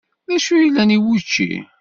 [0.27, 1.51] D acu yellan i wučči?